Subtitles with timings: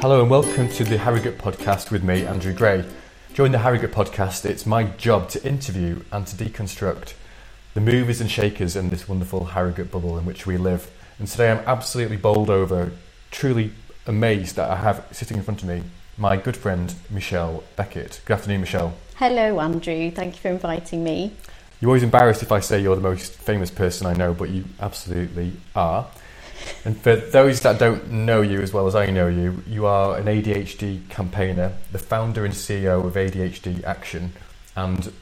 [0.00, 2.84] Hello and welcome to the Harrogate podcast with me, Andrew Gray.
[3.34, 7.14] During the Harrogate podcast, it's my job to interview and to deconstruct
[7.74, 10.88] the movers and shakers in this wonderful Harrogate bubble in which we live.
[11.18, 12.92] And today I'm absolutely bowled over,
[13.32, 13.72] truly
[14.06, 15.82] amazed that I have sitting in front of me
[16.16, 18.20] my good friend Michelle Beckett.
[18.24, 18.94] Good afternoon, Michelle.
[19.16, 20.12] Hello, Andrew.
[20.12, 21.32] Thank you for inviting me.
[21.80, 24.64] You're always embarrassed if I say you're the most famous person I know, but you
[24.80, 26.06] absolutely are.
[26.84, 30.16] And for those that don't know you as well as I know you, you are
[30.16, 34.32] an ADHD campaigner, the founder and CEO of ADHD Action,
[34.76, 35.12] and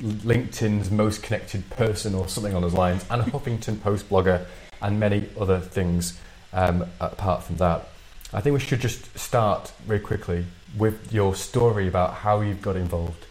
[0.00, 4.46] LinkedIn's most connected person or something on those lines, and a Huffington Post blogger,
[4.80, 6.18] and many other things
[6.52, 7.88] um, apart from that.
[8.32, 10.46] I think we should just start very quickly
[10.76, 13.26] with your story about how you've got involved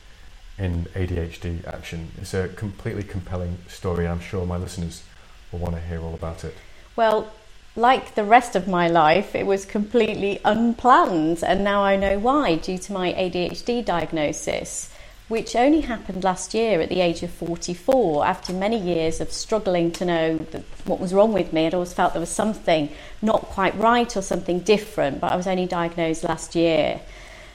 [0.57, 2.11] in ADHD Action.
[2.21, 5.03] It's a completely compelling story, and I'm sure my listeners
[5.51, 6.55] will want to hear all about it.
[6.95, 7.31] Well,
[7.75, 12.55] like the rest of my life, it was completely unplanned, and now I know why
[12.55, 14.93] due to my ADHD diagnosis,
[15.29, 19.89] which only happened last year at the age of 44 after many years of struggling
[19.91, 20.45] to know
[20.83, 21.65] what was wrong with me.
[21.65, 22.89] I'd always felt there was something
[23.21, 26.99] not quite right or something different, but I was only diagnosed last year.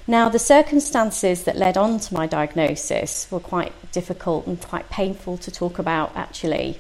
[0.07, 5.37] Now, the circumstances that led on to my diagnosis were quite difficult and quite painful
[5.39, 6.79] to talk about actually.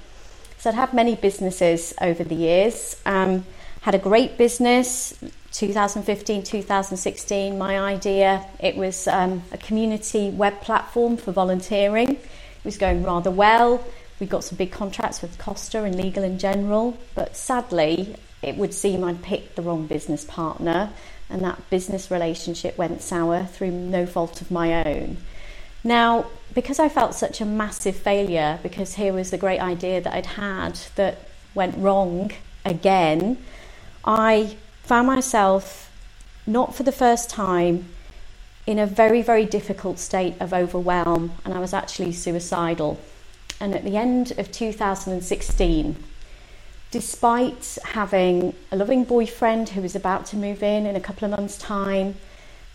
[0.66, 2.96] So I'd had many businesses over the years.
[3.06, 3.46] Um,
[3.82, 5.16] had a great business,
[5.52, 7.56] 2015, 2016.
[7.56, 12.10] My idea it was um, a community web platform for volunteering.
[12.10, 13.86] It was going rather well.
[14.18, 18.74] We got some big contracts with Costa and Legal & General, but sadly, it would
[18.74, 20.90] seem I'd picked the wrong business partner,
[21.30, 25.18] and that business relationship went sour through no fault of my own.
[25.86, 30.12] Now, because I felt such a massive failure, because here was the great idea that
[30.12, 32.32] I'd had that went wrong
[32.64, 33.38] again,
[34.04, 35.92] I found myself,
[36.44, 37.88] not for the first time,
[38.66, 42.98] in a very, very difficult state of overwhelm, and I was actually suicidal.
[43.60, 46.04] And at the end of 2016,
[46.90, 51.30] despite having a loving boyfriend who was about to move in in a couple of
[51.30, 52.16] months' time,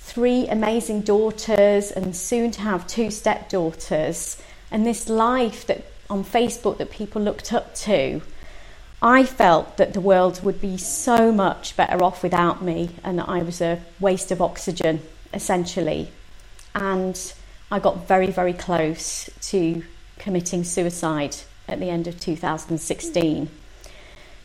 [0.02, 4.42] three amazing daughters and soon to have two stepdaughters.
[4.70, 8.22] And this life that on Facebook that people looked up to
[9.04, 13.30] I felt that the world would be so much better off without me and that
[13.30, 15.02] I was a waste of oxygen
[15.34, 16.12] essentially.
[16.76, 17.34] And
[17.72, 19.84] I got very very close to
[20.20, 21.38] committing suicide
[21.68, 23.50] at the end of 2016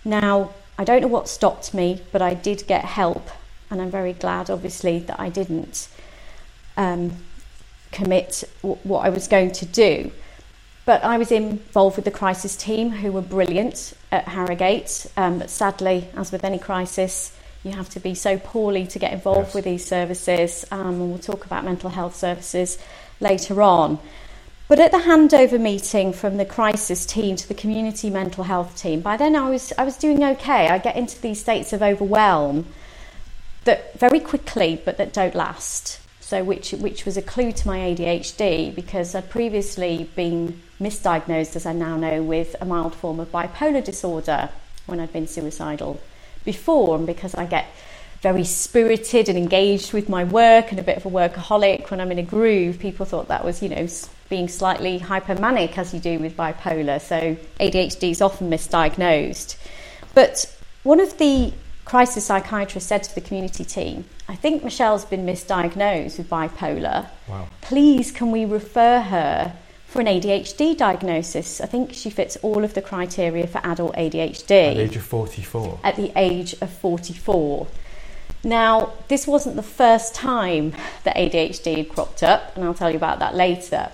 [0.05, 3.29] now I don't know what stopped me but I did get help
[3.71, 5.89] and I'm very glad, obviously, that I didn't
[6.77, 7.13] um,
[7.93, 10.11] commit w- what I was going to do.
[10.85, 15.07] But I was involved with the crisis team, who were brilliant at Harrogate.
[15.17, 19.13] Um, but sadly, as with any crisis, you have to be so poorly to get
[19.13, 19.55] involved yes.
[19.55, 20.65] with these services.
[20.71, 22.79] Um, and we'll talk about mental health services
[23.21, 23.99] later on.
[24.69, 29.01] But at the handover meeting from the crisis team to the community mental health team,
[29.01, 30.69] by then I was I was doing okay.
[30.69, 32.67] I get into these states of overwhelm
[33.67, 36.01] that very quickly but that don't last.
[36.21, 41.67] So, which, which was a clue to my ADHD because I'd previously been misdiagnosed, as
[41.67, 44.49] I now know, with a mild form of bipolar disorder
[44.87, 46.01] when I'd been suicidal
[46.45, 46.97] before.
[46.97, 47.67] And because I get
[48.23, 52.11] very spirited and engaged with my work and a bit of a workaholic when I'm
[52.11, 53.87] in a groove, people thought that was, you know,
[54.29, 57.01] being slightly hypomanic as you do with bipolar.
[57.01, 59.57] So, ADHD is often misdiagnosed.
[60.13, 61.53] But one of the
[61.87, 67.09] crisis psychiatrist said to the community team, I think Michelle's been misdiagnosed with bipolar.
[67.29, 67.49] Wow.
[67.63, 69.55] Please, can we refer her
[69.87, 71.61] for an ADHD diagnosis?
[71.61, 74.51] I think she fits all of the criteria for adult ADHD.
[74.51, 75.81] At the age of 44?
[75.85, 77.69] At the age of 44.
[78.43, 80.73] Now, this wasn't the first time
[81.05, 83.93] that ADHD had cropped up, and I'll tell you about that later.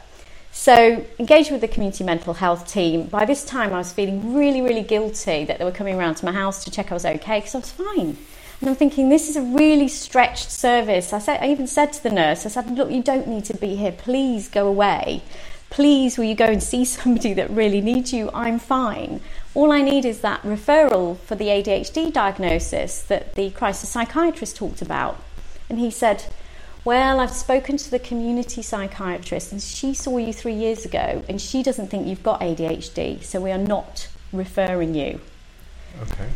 [0.54, 3.06] So, engaged with the community mental health team.
[3.06, 6.26] By this time, I was feeling really, really guilty that they were coming around to
[6.26, 8.18] my house to check I was okay because I was fine.
[8.60, 11.14] And I'm thinking, this is a really stretched service.
[11.14, 13.56] I said, I even said to the nurse, I said, look, you don't need to
[13.56, 13.92] be here.
[13.92, 15.22] Please go away.
[15.70, 18.30] Please, will you go and see somebody that really needs you?
[18.34, 19.22] I'm fine.
[19.54, 24.82] All I need is that referral for the ADHD diagnosis that the crisis psychiatrist talked
[24.82, 25.18] about.
[25.70, 26.26] And he said,
[26.84, 31.40] well, I've spoken to the community psychiatrist and she saw you three years ago and
[31.40, 35.20] she doesn't think you've got ADHD, so we are not referring you.
[36.02, 36.28] Okay.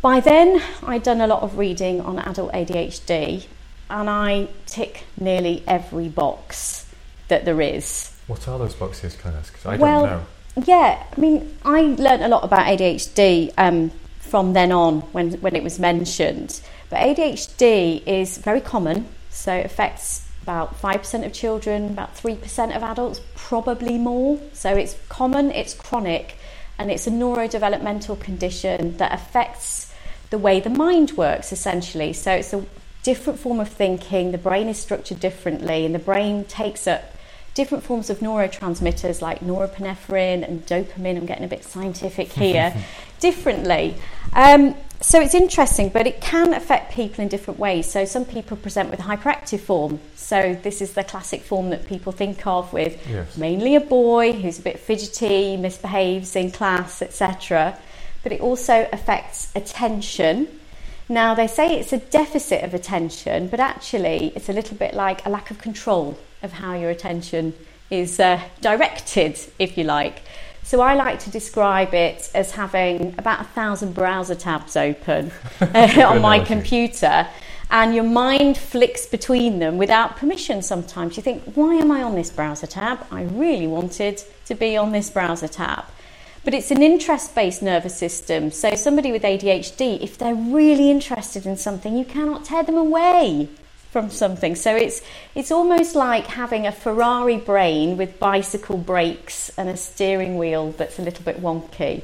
[0.00, 3.46] By then, I'd done a lot of reading on adult ADHD
[3.90, 6.86] and I tick nearly every box
[7.28, 8.16] that there is.
[8.26, 9.66] What are those boxes, can I ask?
[9.66, 10.26] I well, don't know.
[10.66, 15.54] Yeah, I mean, I learned a lot about ADHD um, from then on when, when
[15.54, 16.60] it was mentioned.
[16.88, 22.82] But ADHD is very common, so it affects about 5% of children, about 3% of
[22.82, 24.40] adults, probably more.
[24.52, 26.36] So it's common, it's chronic,
[26.78, 29.92] and it's a neurodevelopmental condition that affects
[30.30, 32.12] the way the mind works essentially.
[32.12, 32.64] So it's a
[33.02, 37.14] different form of thinking, the brain is structured differently, and the brain takes up
[37.54, 41.16] different forms of neurotransmitters like norepinephrine and dopamine.
[41.16, 42.74] I'm getting a bit scientific here,
[43.20, 43.96] differently.
[44.32, 47.90] Um, so it's interesting, but it can affect people in different ways.
[47.90, 49.98] So some people present with a hyperactive form.
[50.14, 53.36] So this is the classic form that people think of with yes.
[53.36, 57.78] mainly a boy who's a bit fidgety, misbehaves in class, etc.
[58.22, 60.48] But it also affects attention.
[61.08, 65.24] Now they say it's a deficit of attention, but actually it's a little bit like
[65.24, 67.54] a lack of control of how your attention
[67.90, 70.22] is uh, directed, if you like.
[70.70, 76.04] So I like to describe it as having about a thousand browser tabs open uh,
[76.06, 77.26] on my computer.
[77.72, 81.16] And your mind flicks between them without permission sometimes.
[81.16, 83.04] You think, why am I on this browser tab?
[83.10, 85.86] I really wanted to be on this browser tab.
[86.44, 88.52] But it's an interest based nervous system.
[88.52, 93.48] So, somebody with ADHD, if they're really interested in something, you cannot tear them away
[93.90, 94.54] from something.
[94.54, 95.02] So it's
[95.34, 100.98] it's almost like having a Ferrari brain with bicycle brakes and a steering wheel that's
[100.98, 102.02] a little bit wonky.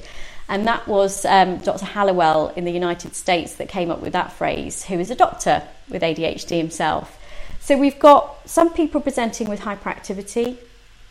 [0.49, 1.87] And that was um, Dr.
[1.87, 5.63] Hallowell in the United States that came up with that phrase, who is a doctor
[5.89, 7.19] with ADHD himself.
[7.61, 10.57] So we've got some people presenting with hyperactivity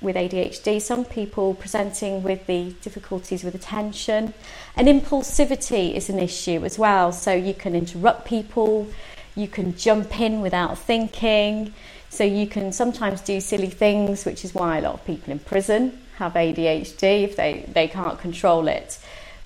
[0.01, 4.33] with ADHD, some people presenting with the difficulties with attention,
[4.75, 7.11] and impulsivity is an issue as well.
[7.11, 8.87] So you can interrupt people,
[9.35, 11.73] you can jump in without thinking.
[12.09, 15.39] So you can sometimes do silly things, which is why a lot of people in
[15.39, 18.97] prison have ADHD if they, they can't control it.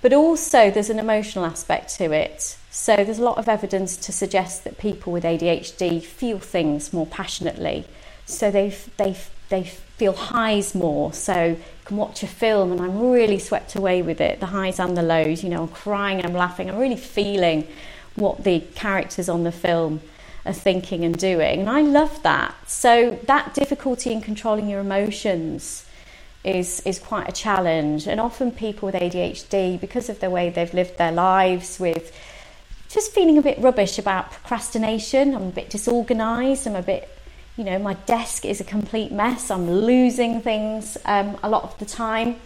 [0.02, 2.58] But also, there's an emotional aspect to it.
[2.72, 7.08] So, there's a lot of evidence to suggest that people with ADHD feel things more
[7.08, 7.86] passionately.
[8.26, 9.18] So, they, they,
[9.50, 11.12] they feel highs more.
[11.12, 14.80] So, you can watch a film and I'm really swept away with it the highs
[14.80, 15.44] and the lows.
[15.44, 17.68] You know, I'm crying, I'm laughing, I'm really feeling
[18.20, 20.02] what the characters on the film
[20.46, 21.62] are thinking and doing.
[21.62, 22.56] And I love that.
[22.70, 25.86] So that difficulty in controlling your emotions
[26.44, 28.08] is is quite a challenge.
[28.08, 32.16] And often people with ADHD, because of the way they've lived their lives with
[32.90, 37.10] just feeling a bit rubbish about procrastination, I'm a bit disorganized, I'm a bit
[37.58, 39.52] you know, my desk is a complete mess.
[39.52, 42.38] I'm losing things um, a lot of the time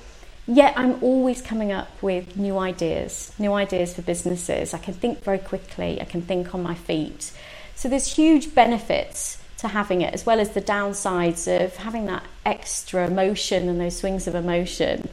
[0.48, 4.74] yet I'm always coming up with new ideas, new ideas for businesses.
[4.74, 7.32] I can think very quickly, I can think on my feet.
[7.76, 12.24] So there's huge benefits to having it, as well as the downsides of having that
[12.46, 15.08] extra emotion and those swings of emotion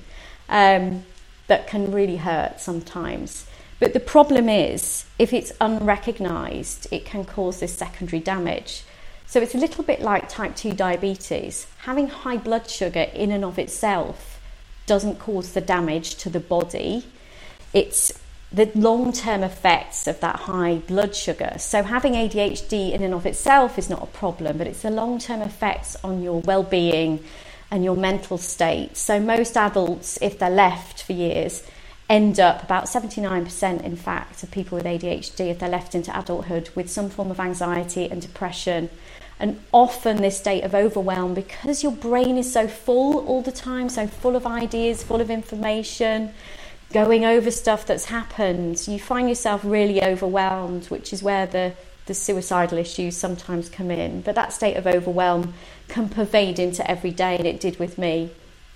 [0.49, 1.05] um,
[1.47, 3.47] that can really hurt sometimes.
[3.79, 8.83] But the problem is, if it's unrecognised, it can cause this secondary damage.
[9.27, 11.69] So it's a little bit like type 2 diabetes.
[11.85, 14.40] Having high blood sugar in and of itself
[14.91, 17.05] doesn't cause the damage to the body.
[17.73, 18.13] It's
[18.53, 21.55] the long term effects of that high blood sugar.
[21.59, 25.21] So, having ADHD in and of itself is not a problem, but it's the long
[25.21, 27.23] term effects on your well being
[27.71, 28.97] and your mental state.
[28.97, 31.63] So, most adults, if they're left for years,
[32.09, 36.69] end up about 79% in fact of people with ADHD if they're left into adulthood
[36.75, 38.91] with some form of anxiety and depression
[39.41, 43.89] and often this state of overwhelm because your brain is so full all the time,
[43.89, 46.33] so full of ideas, full of information,
[46.93, 51.73] going over stuff that's happened, you find yourself really overwhelmed, which is where the,
[52.07, 54.21] the suicidal issues sometimes come in.
[54.21, 55.55] But that state of overwhelm
[55.89, 58.31] can pervade into every day, and it did with me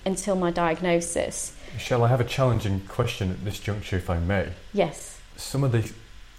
[0.06, 1.54] until my diagnosis.
[1.74, 4.50] Michelle, I have a challenging question at this juncture, if I may.
[4.72, 5.20] Yes.
[5.36, 5.92] Some of the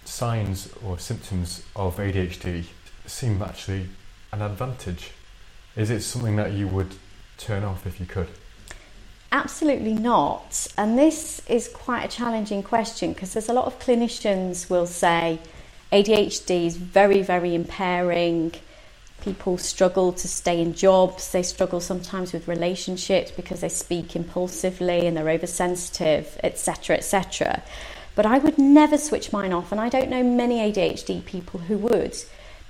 [0.06, 2.66] signs or symptoms of ADHD
[3.06, 3.90] seem actually
[4.36, 5.12] an advantage?
[5.76, 6.96] Is it something that you would
[7.38, 8.28] turn off if you could?
[9.32, 10.68] Absolutely not.
[10.78, 15.40] And this is quite a challenging question because there's a lot of clinicians will say
[15.92, 18.54] ADHD is very, very impairing.
[19.22, 21.32] People struggle to stay in jobs.
[21.32, 27.64] They struggle sometimes with relationships because they speak impulsively and they're oversensitive, etc., etc.
[28.16, 31.78] But I would never switch mine off, and I don't know many ADHD people who
[31.80, 32.16] would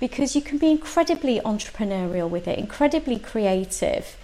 [0.00, 4.16] because you can be incredibly entrepreneurial with it, incredibly creative.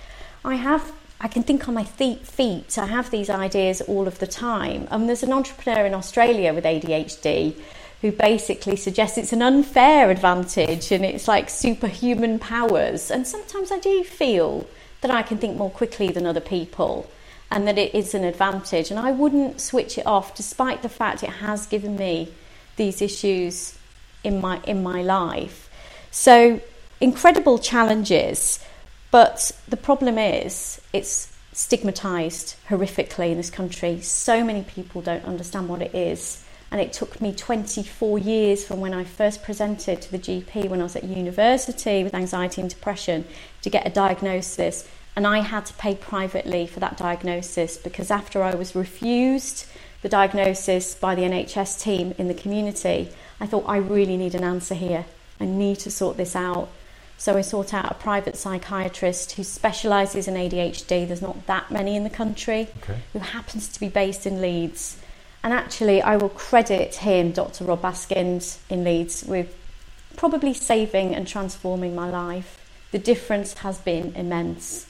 [0.44, 0.92] I have
[1.24, 2.76] I can think on my feet.
[2.76, 4.88] I have these ideas all of the time.
[4.90, 7.54] And there's an entrepreneur in Australia with ADHD
[8.00, 13.08] who basically suggests it's an unfair advantage and it's like superhuman powers.
[13.08, 14.66] And sometimes I do feel
[15.00, 17.08] that I can think more quickly than other people.
[17.52, 18.90] and that it is an advantage.
[18.90, 22.32] And I wouldn't switch it off, despite the fact it has given me
[22.76, 23.76] these issues
[24.24, 25.70] in my in my life.
[26.10, 26.60] So
[27.00, 28.64] incredible challenges,
[29.10, 34.00] but the problem is it's stigmatized horrifically in this country.
[34.00, 36.44] So many people don't understand what it is.
[36.70, 40.80] And it took me 24 years from when I first presented to the GP when
[40.80, 43.26] I was at university with anxiety and depression
[43.60, 44.88] to get a diagnosis.
[45.14, 49.66] And I had to pay privately for that diagnosis because after I was refused
[50.02, 54.44] the diagnosis by the NHS team in the community, I thought I really need an
[54.44, 55.06] answer here.
[55.40, 56.68] I need to sort this out.
[57.18, 61.06] So I sought out a private psychiatrist who specialises in ADHD.
[61.06, 62.98] There's not that many in the country, Okay.
[63.12, 64.96] who happens to be based in Leeds.
[65.44, 67.64] And actually, I will credit him, Dr.
[67.64, 69.54] Rob Baskins in Leeds, with
[70.16, 72.58] probably saving and transforming my life.
[72.90, 74.86] The difference has been immense.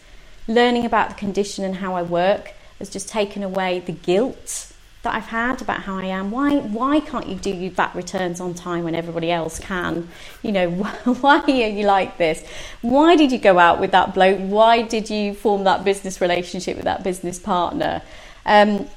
[0.49, 4.72] Learning about the condition and how I work has just taken away the guilt
[5.03, 6.31] that I've had about how I am.
[6.31, 10.09] Why why can't you do your VAT returns on time when everybody else can?
[10.43, 10.71] You know,
[11.21, 12.45] why are you like this?
[12.83, 14.39] Why did you go out with that bloke?
[14.39, 18.03] Why did you form that business relationship with that business partner?
[18.47, 18.89] Um,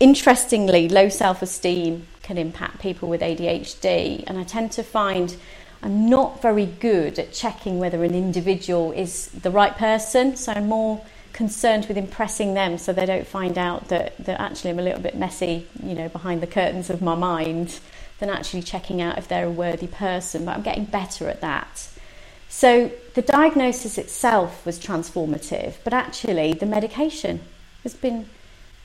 [0.00, 5.34] interestingly, low self esteem can impact people with ADHD, and I tend to find
[5.82, 10.68] I'm not very good at checking whether an individual is the right person, so I'm
[10.68, 11.00] more
[11.38, 15.00] concerned with impressing them so they don't find out that, that actually I'm a little
[15.00, 17.78] bit messy, you know, behind the curtains of my mind
[18.18, 20.44] than actually checking out if they're a worthy person.
[20.44, 21.88] But I'm getting better at that.
[22.48, 27.42] So the diagnosis itself was transformative, but actually the medication
[27.84, 28.28] has been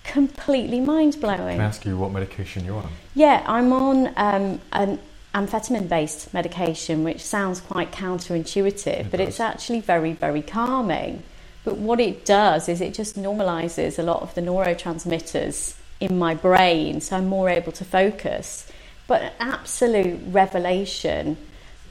[0.04, 1.58] completely mind blowing.
[1.58, 2.92] Can I ask you what medication you're on?
[3.16, 5.00] Yeah, I'm on um, an
[5.34, 11.24] amphetamine based medication, which sounds quite counterintuitive, It but it's actually very, very calming.
[11.64, 16.36] But what it does is it just normalizes a lot of the neurotransmitters in my
[16.36, 18.70] brain, so I'm more able to focus.
[19.08, 21.38] But an absolute revelation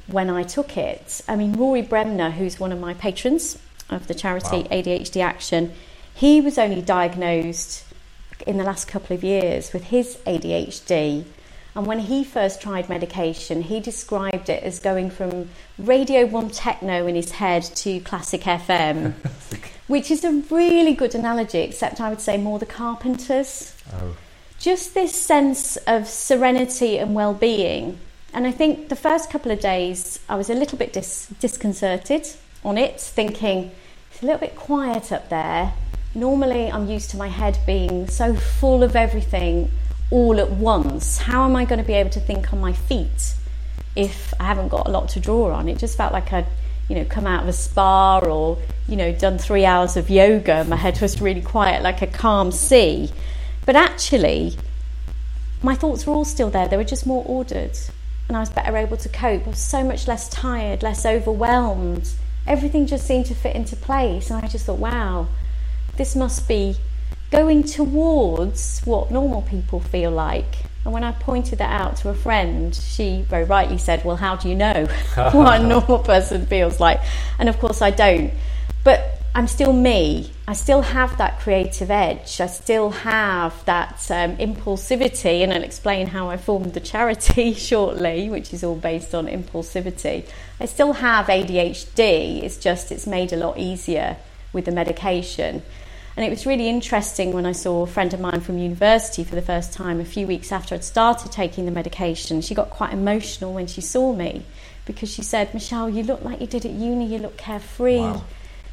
[0.07, 1.23] when I took it.
[1.27, 4.69] I mean, Rory Bremner, who's one of my patrons of the charity Wow.
[4.71, 5.73] ADHD Action,
[6.15, 7.85] he was only diagnosed
[8.47, 11.25] in the last couple of years with his ADHD.
[11.75, 15.49] And when he first tried medication, he described it as going from
[15.79, 19.15] Radio 1 techno in his head to classic FM,
[19.87, 24.17] which is a really good analogy, except I would say more the carpenters Oh,
[24.59, 27.99] just this sense of serenity and well-being.
[28.35, 32.29] And I think the first couple of days I was a little bit dis- disconcerted
[32.65, 33.71] on it, thinking
[34.11, 35.73] it's a little bit quiet up there.
[36.15, 39.71] Normally I'm used to my head being so full of everything
[40.13, 41.19] all at once.
[41.19, 43.35] How am I going to be able to think on my feet
[43.97, 45.69] if I haven't got a lot to draw on?
[45.69, 46.47] It just felt like I'd
[46.89, 50.65] you know, come out of a spa or, you know, done three hours of yoga.
[50.65, 53.11] My head was really quiet, like a calm sea.
[53.65, 54.59] But actually,
[55.63, 56.69] my thoughts were all still there.
[56.69, 57.79] They were just more ordered.
[58.29, 59.47] And I was better able to cope.
[59.47, 62.11] I was so much less tired, less overwhelmed.
[62.47, 64.31] Everything just seemed to fit into place.
[64.31, 65.29] And I just thought, wow,
[65.97, 66.77] this must be
[67.33, 70.59] going towards what normal people feel like.
[70.85, 74.37] And when I pointed that out to a friend, she very rightly said, Well, how
[74.37, 77.01] do you know what a normal person feels like?
[77.39, 78.33] And of course, I don't.
[78.85, 80.31] But I'm still me.
[80.47, 82.39] I still have that creative edge.
[82.39, 85.43] I still have that um, impulsivity.
[85.43, 90.29] And I'll explain how I formed the charity shortly, which is all based on impulsivity.
[90.61, 94.19] I still have ADHD, it's just it's made a lot easier
[94.53, 95.63] with the medication.
[96.17, 99.35] And it was really interesting when I saw a friend of mine from university for
[99.35, 102.43] the first time a few weeks after I'd started taking the medication.
[102.43, 104.45] She got quite emotional when she saw me
[104.85, 108.01] because she said, Michelle, you look like you did at uni, you look carefree.
[108.01, 108.25] Wow.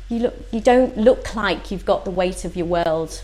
[0.10, 3.24] You look you don't look like you've got the weight of your world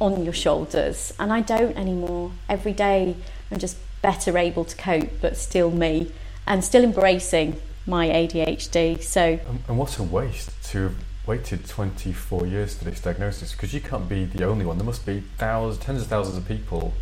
[0.00, 1.12] on your shoulders.
[1.18, 2.32] And I don't anymore.
[2.48, 3.16] Every day
[3.50, 6.12] I'm just better able to cope, but still me
[6.46, 9.02] and still embracing my ADHD.
[9.02, 10.94] So and, and what a waste to
[11.28, 14.78] waited 24 years for this diagnosis because you can't be the only one.
[14.78, 16.94] There must be thousands, tens of thousands of people,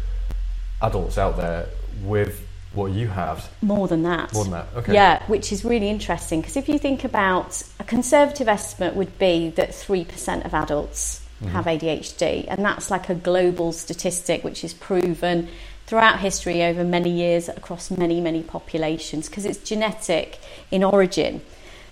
[0.82, 1.68] adults out there
[2.02, 3.48] with what you have.
[3.62, 4.34] more than that.
[4.34, 4.92] More than that, okay.
[4.92, 9.48] Yeah, which is really interesting because if you think about a conservative estimate would be
[9.50, 11.52] that 3% of adults Mm-hmm.
[11.52, 15.48] have ADHD, and that's like a global statistic which is proven
[15.86, 20.38] throughout history over many years across many, many populations because it's genetic
[20.70, 21.42] in origin.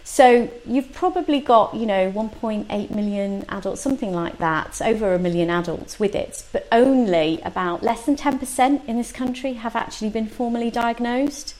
[0.06, 5.49] So you've probably got, you know, 1.8 million adults, something like that, over a million
[5.49, 10.26] adults with it, but only about less than 10% in this country have actually been
[10.26, 11.54] formally diagnosed.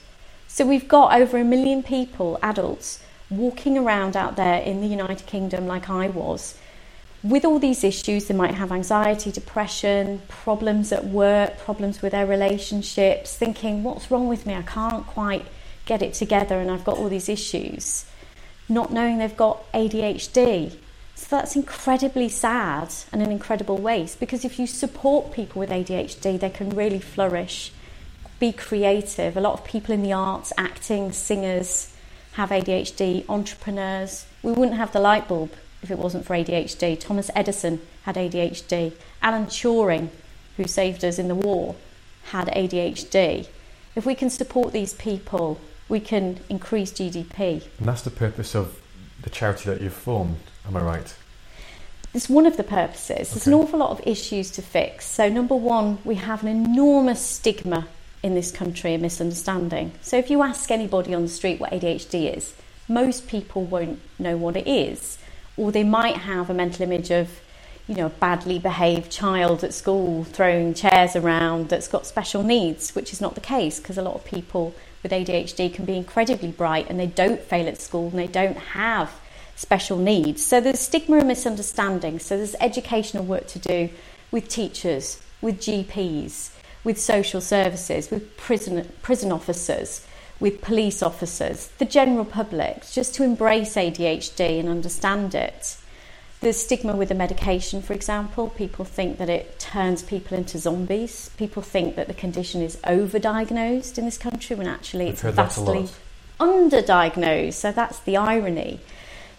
[0.47, 5.27] So we've got over a million people, adults, walking around out there in the United
[5.27, 6.57] Kingdom like I was,
[7.25, 12.27] with all these issues, they might have anxiety, depression, problems at work, problems with their
[12.27, 14.55] relationships, thinking, what's wrong with me?
[14.55, 15.47] I can't quite
[15.87, 18.05] get it together and I've got all these issues.
[18.69, 20.77] Not knowing they've got ADHD.
[21.15, 26.39] So that's incredibly sad and an incredible waste because if you support people with ADHD,
[26.39, 27.73] they can really flourish,
[28.41, 29.37] be creative.
[29.37, 31.95] A lot of people in the arts, acting, singers
[32.33, 34.27] have ADHD, entrepreneurs.
[34.43, 35.53] We wouldn't have the light bulb
[35.83, 36.99] if it wasn't for ADHD.
[36.99, 38.93] Thomas Edison had ADHD.
[39.23, 40.09] Alan Turing,
[40.57, 41.77] who saved us in the war,
[42.25, 43.47] had ADHD.
[43.95, 47.67] If we can support these people, we can increase GDP.
[47.79, 48.81] And that's the purpose of
[49.23, 51.17] the charity that you've formed, am I right?
[52.13, 53.31] It's one of the purposes.
[53.31, 55.07] There's an awful lot of issues to fix.
[55.07, 57.89] So, number one, we have an enormous stigma
[58.23, 59.93] in this country, a misunderstanding.
[60.01, 62.55] So, if you ask anybody on the street what ADHD is,
[62.89, 65.19] most people won't know what it is
[65.57, 67.41] or they might have a mental image of
[67.87, 72.95] you know a badly behaved child at school throwing chairs around that's got special needs
[72.95, 74.75] which is not the case because a lot of people
[75.05, 78.57] with ADHD can be incredibly bright and they don't fail at school and they don't
[78.57, 79.13] have
[79.55, 83.89] special needs so there's stigma and misunderstanding so there's educational work to do
[84.33, 86.51] with teachers with GPs
[86.83, 90.05] with social services with prison prison officers
[90.41, 95.77] with police officers, the general public, just to embrace ADHD and understand it.
[96.45, 101.31] The stigma with the medication, for example, people think that it turns people into zombies.
[101.39, 105.89] People think that the condition is overdiagnosed in this country when actually it's vastly
[106.39, 107.55] underdiagnosed.
[107.55, 108.81] So that's the irony.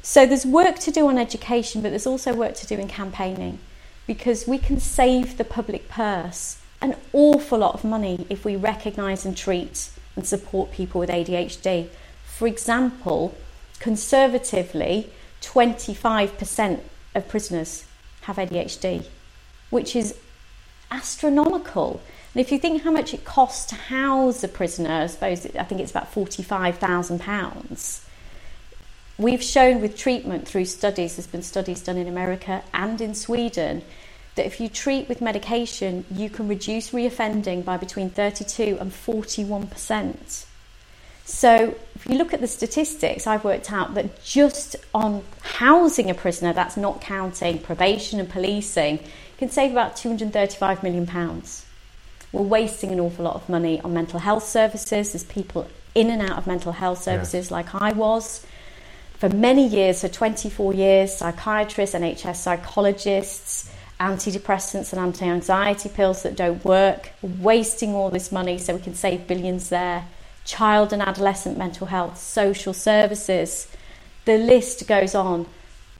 [0.01, 3.59] So there's work to do on education, but there's also work to do in campaigning
[4.07, 9.27] because we can save the public purse an awful lot of money if we recognise
[9.27, 11.87] and treat and support people with ADHD.
[12.25, 13.35] For example,
[13.79, 15.11] conservatively,
[15.43, 16.79] 25%
[17.15, 17.85] of prisoners
[18.21, 19.05] have ADHD,
[19.69, 20.15] which is
[20.91, 22.01] astronomical.
[22.33, 25.63] And if you think how much it costs to house a prisoner, I suppose I
[25.63, 28.01] think it's about £45,000.
[29.17, 33.81] We've shown with treatment through studies, there's been studies done in America and in Sweden,
[34.35, 40.45] that if you treat with medication, you can reduce reoffending by between 32 and 41%.
[41.23, 41.75] So,
[42.05, 46.53] if you look at the statistics, I've worked out that just on housing a prisoner,
[46.53, 48.99] that's not counting probation and policing,
[49.39, 51.41] can save about £235 million.
[52.31, 55.13] We're wasting an awful lot of money on mental health services.
[55.13, 57.57] There's people in and out of mental health services, yeah.
[57.57, 58.45] like I was.
[59.17, 66.35] For many years, for 24 years, psychiatrists, NHS psychologists, antidepressants and anti anxiety pills that
[66.35, 70.05] don't work, wasting all this money so we can save billions there,
[70.45, 73.67] child and adolescent mental health, social services.
[74.25, 75.47] The list goes on.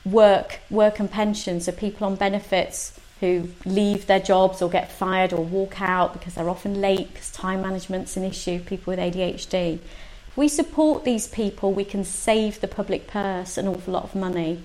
[0.05, 5.33] Work, work and pensions, so people on benefits who leave their jobs or get fired
[5.33, 9.79] or walk out because they're often late because time management's an issue, people with ADHD.
[10.27, 14.15] If we support these people, we can save the public purse an awful lot of
[14.15, 14.61] money.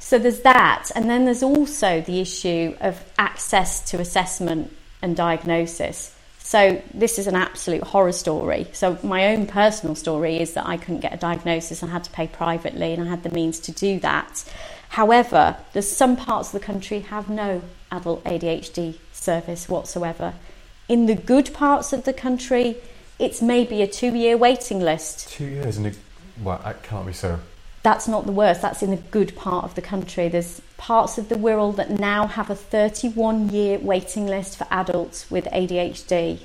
[0.00, 6.14] So there's that, and then there's also the issue of access to assessment and diagnosis.
[6.50, 8.66] So this is an absolute horror story.
[8.72, 12.10] So my own personal story is that I couldn't get a diagnosis and had to
[12.10, 14.42] pay privately, and I had the means to do that.
[14.88, 20.34] However, there's some parts of the country have no adult ADHD service whatsoever.
[20.88, 22.78] In the good parts of the country,
[23.20, 25.28] it's maybe a two-year waiting list.
[25.28, 25.98] Two years, and it,
[26.42, 27.38] well, that can't be so
[27.82, 30.28] that's not the worst, that's in the good part of the country.
[30.28, 35.30] There's parts of the Wirral that now have a 31 year waiting list for adults
[35.30, 36.40] with ADHD.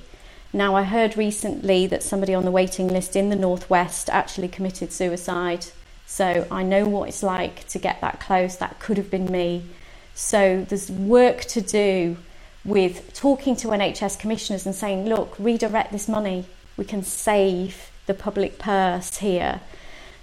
[0.53, 4.93] Now, I heard recently that somebody on the waiting list in the Northwest actually committed
[4.93, 5.65] suicide.
[6.05, 8.55] So I know what it's like to get that close.
[8.55, 9.65] That could have been me.
[10.13, 12.15] So there's work to do
[12.63, 16.45] with talking to NHS commissioners and saying, look, redirect this money.
[16.77, 19.59] We can save the public purse here.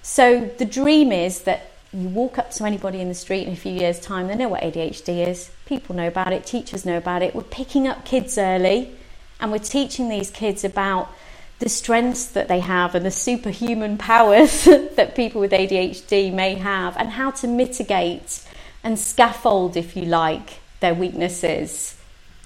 [0.02, 3.56] So the dream is that you walk up to anybody in the street in a
[3.56, 7.22] few years' time, they know what ADHD is, people know about it, teachers know about
[7.22, 7.34] it.
[7.34, 8.96] We're picking up kids early
[9.40, 11.08] and we're teaching these kids about
[11.58, 14.64] the strengths that they have and the superhuman powers
[14.96, 18.44] that people with ADHD may have and how to mitigate
[18.82, 21.96] and scaffold, if you like, their weaknesses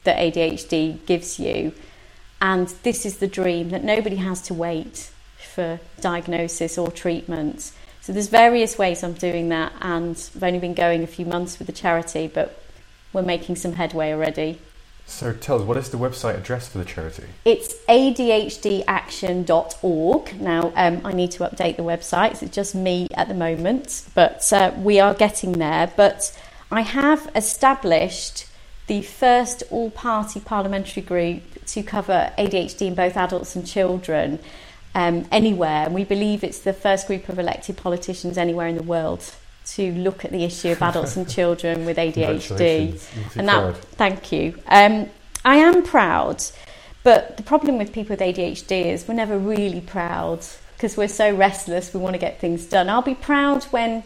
[0.05, 1.73] that ADHD gives you.
[2.43, 5.11] And this is the dream that nobody has to wait
[5.57, 7.73] for diagnosis or treatment.
[8.03, 11.59] So there's various ways I'm doing that, and I've only been going a few months
[11.59, 12.63] with the charity, but
[13.15, 14.59] we're making some headway already.
[15.07, 17.25] So tell us, what is the website address for the charity?
[17.45, 20.41] It's adhdaction.org.
[20.41, 22.43] Now, um, I need to update the website.
[22.43, 25.91] It's just me at the moment, but uh, we are getting there.
[25.97, 26.39] But
[26.71, 28.47] I have established
[28.89, 34.39] the first all party parliamentary group to cover ADHD in both adults and children
[34.97, 35.85] um, anywhere.
[35.85, 39.33] And we believe it's the first group of elected politicians anywhere in the world
[39.67, 42.99] to look at the issue of adults and children with ADHD.
[43.37, 44.59] And that, thank you.
[44.67, 45.11] Um,
[45.45, 46.43] I am proud,
[47.03, 50.45] but the problem with people with ADHD is we're never really proud
[50.77, 52.89] because we're so restless, we want to get things done.
[52.89, 54.03] I'll be proud when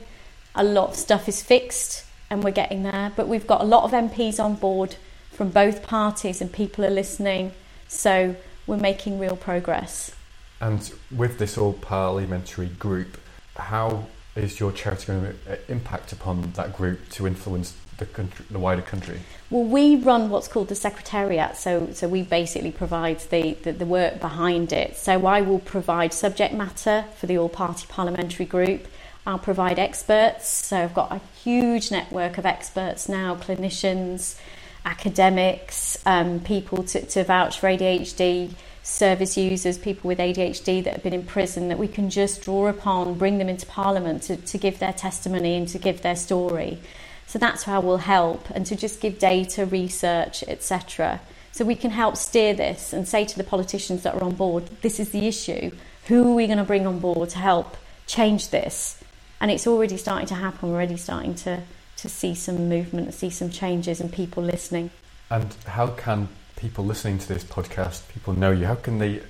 [0.56, 3.84] a lot of stuff is fixed and we're getting there, but we've got a lot
[3.84, 4.96] of MPs on board
[5.30, 7.52] from both parties and people are listening,
[7.86, 8.34] so
[8.66, 10.12] we're making real progress.
[10.60, 13.16] And with this all parliamentary group,
[13.56, 18.58] how is your charity going to impact upon that group to influence the country, the
[18.58, 19.20] wider country?
[19.48, 23.86] Well, we run what's called the secretariat, so so we basically provide the, the, the
[23.86, 24.96] work behind it.
[24.96, 28.86] So I will provide subject matter for the all party parliamentary group.
[29.26, 30.48] I'll provide experts.
[30.48, 34.38] So I've got a huge network of experts now, clinicians,
[34.84, 41.02] academics, um, people to, to vouch for ADHD service users, people with ADHD that have
[41.02, 44.58] been in prison, that we can just draw upon, bring them into Parliament to, to
[44.58, 46.78] give their testimony and to give their story.
[47.26, 51.20] So that's how we'll help, and to just give data, research, etc.
[51.52, 54.66] So we can help steer this and say to the politicians that are on board,
[54.82, 55.70] this is the issue.
[56.06, 59.00] Who are we going to bring on board to help change this?
[59.40, 60.70] And it's already starting to happen.
[60.70, 61.62] We're already starting to,
[61.98, 64.90] to see some movement, see some changes, and people listening.
[65.30, 66.28] And how can
[66.60, 69.22] people listening to this podcast, people know you, how can they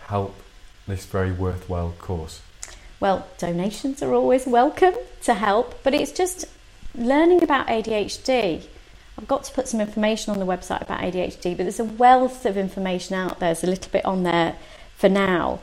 [0.00, 0.36] help
[0.86, 2.42] this very worthwhile cause?
[3.00, 6.44] Well, donations are always welcome to help, but it's just
[6.94, 8.66] learning about ADHD.
[9.16, 12.44] I've got to put some information on the website about ADHD, but there's a wealth
[12.44, 13.48] of information out there.
[13.48, 14.56] There's a little bit on there
[14.94, 15.60] for now.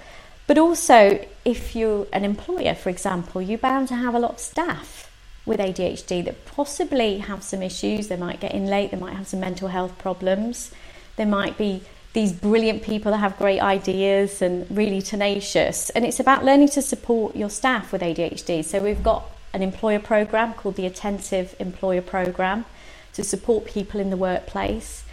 [0.48, 4.40] But also, if you're an employer, for example, you're bound to have a lot of
[4.40, 5.12] staff
[5.46, 8.08] with ADHD that possibly have some issues.
[8.08, 10.72] They might get in late, they might have some mental health problems.
[11.16, 11.82] There might be
[12.14, 15.90] these brilliant people that have great ideas and really tenacious.
[15.92, 18.66] And it's about learning to support your staff with ADHD.
[18.66, 22.66] So we've got an employer program called the Attentive Employer Program
[23.14, 25.04] to support people in the workplace.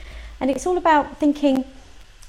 [0.41, 1.65] And it's all about thinking,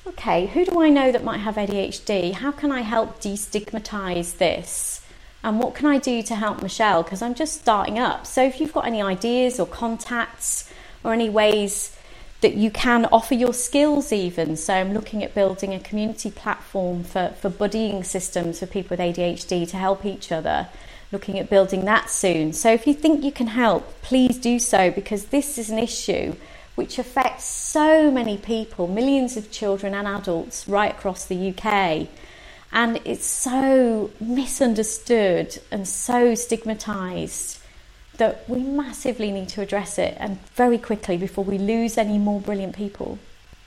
[0.06, 2.34] okay, who do I know that might have ADHD?
[2.34, 5.02] How can I help destigmatize this?
[5.44, 7.04] And what can I do to help Michelle?
[7.04, 8.28] Because I'm just starting up.
[8.28, 10.72] So if you've got any ideas or contacts
[11.04, 11.96] or any ways
[12.42, 14.56] that you can offer your skills even.
[14.56, 19.00] So I'm looking at building a community platform for, for buddying systems for people with
[19.00, 20.70] ADHD to help each other.
[21.12, 22.54] Looking at building that soon.
[22.54, 26.36] So if you think you can help, please do so because this is an issue
[26.76, 32.08] which affects so many people, millions of children and adults right across the UK.
[32.72, 37.60] And it's so misunderstood and so stigmatised
[38.20, 42.40] that we massively need to address it and very quickly before we lose any more
[42.40, 43.18] brilliant people.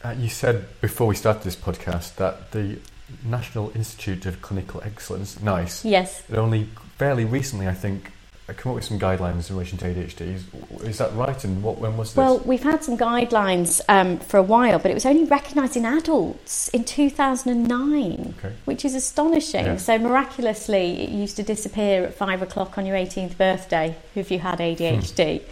[0.04, 2.78] Uh, you said before we started this podcast that the
[3.24, 8.12] National Institute of Clinical Excellence, NICE, yes, only fairly recently, I think,
[8.54, 10.34] come up with some guidelines in relation to ADHD.
[10.34, 10.44] Is,
[10.82, 11.42] is that right?
[11.44, 12.16] And what when was this?
[12.16, 15.84] Well, we've had some guidelines um, for a while, but it was only recognised in
[15.84, 18.54] adults in 2009, okay.
[18.64, 19.64] which is astonishing.
[19.64, 19.76] Yeah.
[19.76, 24.38] So miraculously, it used to disappear at five o'clock on your 18th birthday if you
[24.38, 25.40] had ADHD.
[25.40, 25.50] Hmm.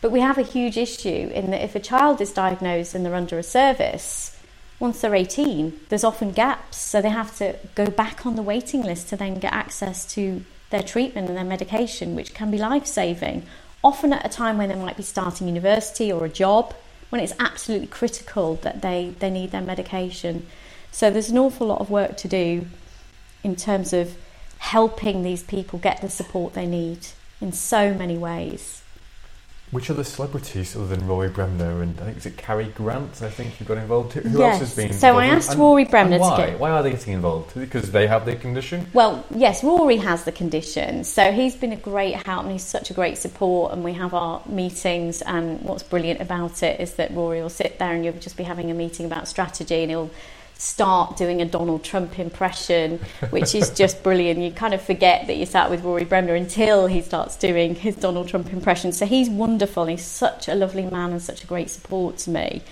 [0.00, 3.14] But we have a huge issue in that if a child is diagnosed and they're
[3.14, 4.36] under a service,
[4.80, 6.76] once they're 18, there's often gaps.
[6.76, 10.44] So they have to go back on the waiting list to then get access to
[10.72, 13.44] their treatment and their medication, which can be life saving,
[13.84, 16.74] often at a time when they might be starting university or a job,
[17.10, 20.46] when it's absolutely critical that they, they need their medication.
[20.90, 22.66] So there's an awful lot of work to do
[23.44, 24.16] in terms of
[24.58, 27.06] helping these people get the support they need
[27.40, 28.82] in so many ways.
[29.72, 33.22] Which other celebrities other than Rory Bremner and I think is it Carrie Grant?
[33.22, 34.12] I think you got involved.
[34.12, 34.60] Who yes.
[34.60, 34.92] else has been?
[34.92, 36.36] So I asked and, Rory Bremner why?
[36.36, 36.60] to get.
[36.60, 37.54] Why are they getting involved?
[37.54, 38.86] Because they have the condition.
[38.92, 42.90] Well, yes, Rory has the condition, so he's been a great help and he's such
[42.90, 43.72] a great support.
[43.72, 45.22] And we have our meetings.
[45.22, 48.44] And what's brilliant about it is that Rory will sit there and you'll just be
[48.44, 50.10] having a meeting about strategy, and he'll
[50.62, 54.38] start doing a Donald Trump impression, which is just brilliant.
[54.38, 57.96] You kind of forget that you sat with Rory Bremner until he starts doing his
[57.96, 58.92] Donald Trump impression.
[58.92, 59.86] So he's wonderful.
[59.86, 62.62] He's such a lovely man and such a great support to me.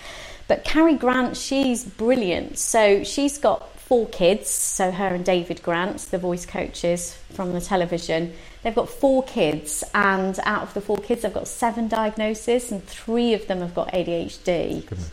[0.47, 2.57] But Carrie Grant, she's brilliant.
[2.57, 4.49] So she's got four kids.
[4.49, 9.83] So her and David Grant, the voice coaches from the television, they've got four kids.
[9.93, 13.75] And out of the four kids, they've got seven diagnoses, and three of them have
[13.75, 14.87] got ADHD.
[14.87, 15.11] Goodness.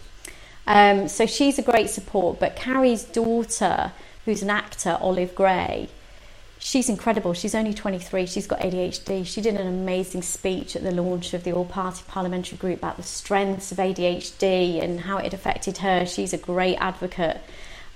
[0.69, 2.39] Um, so she's a great support.
[2.39, 3.93] But Carrie's daughter,
[4.27, 5.89] who's an actor, Olive Gray,
[6.59, 7.33] she's incredible.
[7.33, 8.27] She's only 23.
[8.27, 9.27] She's got ADHD.
[9.27, 12.99] She did an amazing speech at the launch of the All Party Parliamentary Group about
[12.99, 16.05] the strengths of ADHD and how it affected her.
[16.05, 17.41] She's a great advocate.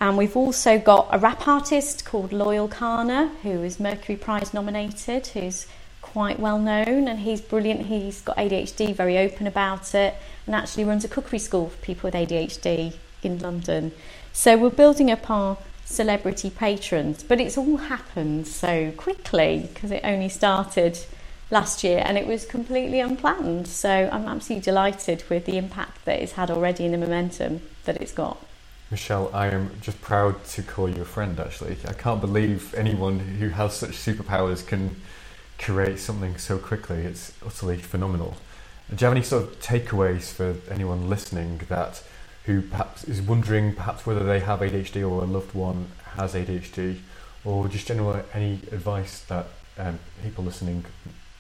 [0.01, 5.27] And we've also got a rap artist called Loyle Carner, who is Mercury Prize nominated,
[5.29, 5.67] who's
[6.13, 7.87] quite well known and he's brilliant.
[7.87, 10.15] He's got ADHD, very open about it,
[10.47, 13.93] and actually runs a cookery school for people with ADHD in London.
[14.33, 20.03] So we're building up our celebrity patrons, but it's all happened so quickly because it
[20.05, 20.99] only started
[21.51, 23.67] last year and it was completely unplanned.
[23.67, 27.97] So I'm absolutely delighted with the impact that it's had already and the momentum that
[28.03, 28.37] it's got.
[28.91, 31.79] Michelle, I am just proud to call you a friend actually.
[31.89, 34.95] I can't believe anyone who has such superpowers can
[35.63, 36.99] create something so quickly.
[36.99, 38.37] It's utterly phenomenal.
[38.91, 42.03] Do you have any sort of takeaways for anyone listening that
[42.45, 46.99] who perhaps is wondering perhaps whether they have ADHD or a loved one has ADHD,
[47.45, 49.47] or just general any advice that
[49.79, 50.85] um, people listening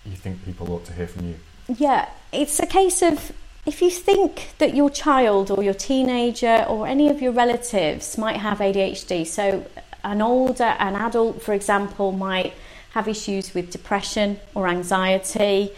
[0.04, 1.36] you think people ought to hear from you?
[1.68, 3.32] Yeah, it's a case of
[3.66, 8.36] if you think that your child or your teenager or any of your relatives might
[8.36, 9.64] have ADHD, so
[10.02, 12.54] an older, an adult, for example, might
[12.92, 15.72] have issues with depression or anxiety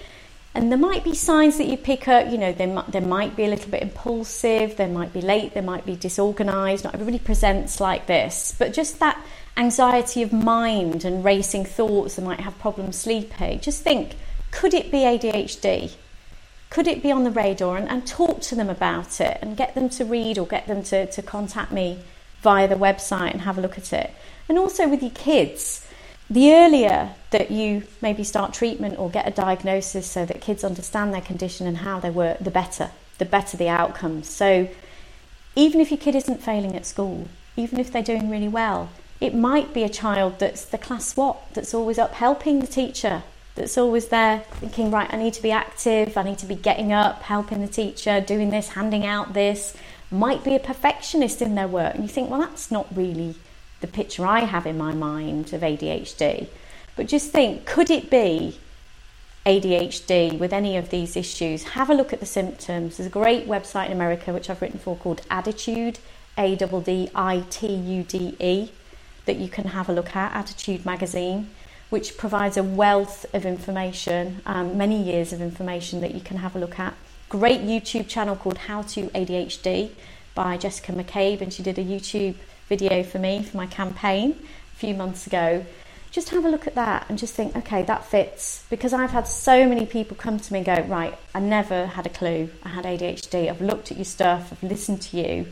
[0.55, 3.44] and there might be signs that you pick up, you know, they, they might be
[3.44, 6.85] a little bit impulsive, they might be late, they might be disorganized.
[6.85, 9.20] Not everybody presents like this, but just that
[9.57, 13.59] anxiety of mind and racing thoughts, they might have problems sleeping.
[13.61, 14.14] Just think
[14.53, 15.94] could it be ADHD?
[16.70, 17.77] Could it be on the radar?
[17.77, 20.85] And, and talk to them about it and get them to read or get them
[20.85, 21.98] to, to contact me
[22.42, 24.12] via the website and have a look at it.
[24.48, 25.85] And also with your kids
[26.31, 31.13] the earlier that you maybe start treatment or get a diagnosis so that kids understand
[31.13, 34.29] their condition and how they work, the better, the better the outcomes.
[34.29, 34.69] So
[35.55, 39.35] even if your kid isn't failing at school, even if they're doing really well, it
[39.35, 43.23] might be a child that's the class swap, that's always up helping the teacher,
[43.55, 46.93] that's always there thinking, right, I need to be active, I need to be getting
[46.93, 49.77] up, helping the teacher, doing this, handing out this,
[50.11, 51.95] might be a perfectionist in their work.
[51.95, 53.37] And you think, well, that's not really
[53.85, 56.47] the picture I have in my mind of ADHD.
[56.97, 58.59] But just think could it be
[59.44, 61.64] ADHD with any of these issues?
[61.79, 62.97] Have a look at the symptoms.
[62.97, 65.99] There's a great website in America which I've written for called ADDitude,
[66.38, 68.73] A D D I T U D E,
[69.27, 71.51] that you can have a look at, ADDitude magazine,
[71.90, 76.57] which provides a wealth of information, um, many years of information that you can have
[76.57, 76.94] a look at.
[77.29, 79.90] Great YouTube channel called How to ADHD
[80.35, 82.37] by Jessica McCabe, and she did a YouTube
[82.68, 84.37] video for me for my campaign
[84.72, 85.64] a few months ago,
[86.14, 88.64] just have a look at that and just think, okay, that fits.
[88.70, 92.07] Because I've had so many people come to me and go, right, I never had
[92.07, 93.50] a clue I had ADHD.
[93.50, 95.46] I've looked at your stuff, I've listened to you,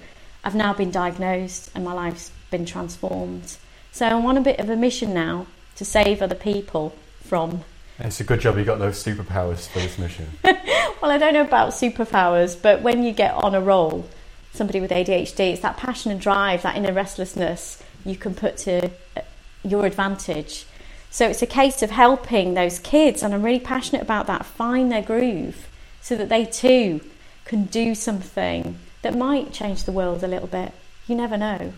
[0.44, 3.56] I've now been diagnosed, and my life's been transformed.
[3.90, 5.46] So I'm on a bit of a mission now
[5.76, 6.94] to save other people
[7.24, 7.64] from.
[7.98, 10.30] It's a good job you got those superpowers for this mission.
[10.44, 14.08] well, I don't know about superpowers, but when you get on a roll,
[14.52, 18.90] somebody with ADHD, it's that passion and drive, that inner restlessness you can put to
[19.16, 19.20] uh,
[19.64, 20.66] your advantage.
[21.10, 24.90] So it's a case of helping those kids, and I'm really passionate about that, find
[24.90, 25.68] their groove
[26.00, 27.00] so that they too
[27.44, 30.72] can do something that might change the world a little bit.
[31.06, 31.72] You never know.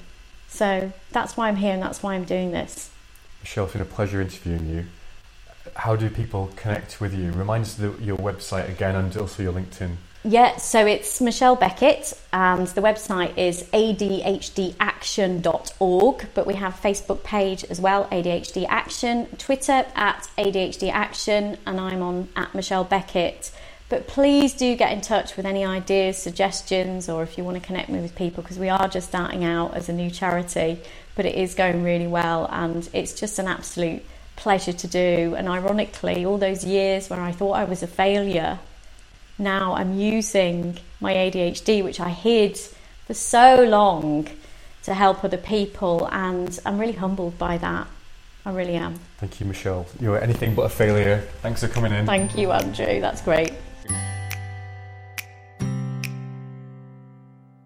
[0.49, 2.91] So that's why I'm here and that's why I'm doing this.
[3.43, 4.87] Michelle, it's been a pleasure interviewing you.
[5.75, 7.33] How do people connect with you?
[7.33, 9.97] Remind us the, your website again and also your LinkedIn.
[10.27, 16.27] Yeah, so it's Michelle Beckett, and the website is adhdaction.org.
[16.33, 22.01] But we have Facebook page as well, ADHD Action, Twitter at ADHD Action, and I'm
[22.01, 23.53] on at Michelle Beckett.
[23.91, 27.67] But please do get in touch with any ideas, suggestions, or if you want to
[27.67, 30.81] connect me with people, because we are just starting out as a new charity,
[31.17, 34.03] but it is going really well, and it's just an absolute
[34.37, 35.35] pleasure to do.
[35.37, 38.59] And ironically, all those years where I thought I was a failure
[39.38, 42.57] now I'm using my ADHD, which I hid
[43.07, 44.29] for so long,
[44.85, 47.87] to help other people, and I'm really humbled by that.
[48.47, 49.01] I really am.
[49.18, 49.87] Thank you, Michelle.
[49.99, 51.27] You're anything but a failure.
[51.40, 52.05] Thanks for coming in.
[52.05, 53.01] Thank you, Andrew.
[53.01, 53.55] That's great.